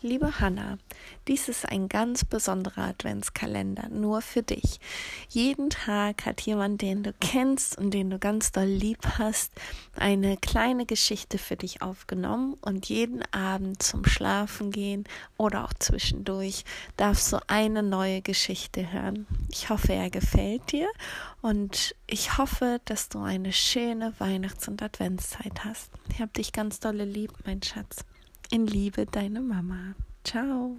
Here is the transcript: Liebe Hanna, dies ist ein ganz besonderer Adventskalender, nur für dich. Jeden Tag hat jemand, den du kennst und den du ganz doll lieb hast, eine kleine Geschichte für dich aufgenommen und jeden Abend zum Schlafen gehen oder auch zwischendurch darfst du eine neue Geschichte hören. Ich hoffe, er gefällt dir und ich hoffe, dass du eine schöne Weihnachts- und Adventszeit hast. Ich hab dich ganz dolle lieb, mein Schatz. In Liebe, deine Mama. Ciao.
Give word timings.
Liebe 0.00 0.38
Hanna, 0.38 0.78
dies 1.26 1.48
ist 1.48 1.68
ein 1.68 1.88
ganz 1.88 2.24
besonderer 2.24 2.84
Adventskalender, 2.84 3.88
nur 3.88 4.22
für 4.22 4.44
dich. 4.44 4.78
Jeden 5.28 5.70
Tag 5.70 6.24
hat 6.24 6.40
jemand, 6.42 6.82
den 6.82 7.02
du 7.02 7.12
kennst 7.14 7.76
und 7.76 7.90
den 7.92 8.08
du 8.08 8.20
ganz 8.20 8.52
doll 8.52 8.66
lieb 8.66 9.00
hast, 9.18 9.50
eine 9.96 10.36
kleine 10.36 10.86
Geschichte 10.86 11.36
für 11.36 11.56
dich 11.56 11.82
aufgenommen 11.82 12.54
und 12.60 12.88
jeden 12.88 13.24
Abend 13.32 13.82
zum 13.82 14.04
Schlafen 14.04 14.70
gehen 14.70 15.02
oder 15.36 15.64
auch 15.64 15.74
zwischendurch 15.74 16.64
darfst 16.96 17.32
du 17.32 17.38
eine 17.48 17.82
neue 17.82 18.22
Geschichte 18.22 18.92
hören. 18.92 19.26
Ich 19.50 19.68
hoffe, 19.68 19.94
er 19.94 20.10
gefällt 20.10 20.70
dir 20.70 20.88
und 21.42 21.96
ich 22.06 22.38
hoffe, 22.38 22.80
dass 22.84 23.08
du 23.08 23.18
eine 23.18 23.52
schöne 23.52 24.14
Weihnachts- 24.20 24.68
und 24.68 24.80
Adventszeit 24.80 25.64
hast. 25.64 25.90
Ich 26.08 26.20
hab 26.20 26.32
dich 26.34 26.52
ganz 26.52 26.78
dolle 26.78 27.04
lieb, 27.04 27.32
mein 27.44 27.64
Schatz. 27.64 28.04
In 28.50 28.66
Liebe, 28.66 29.04
deine 29.04 29.42
Mama. 29.42 29.94
Ciao. 30.24 30.78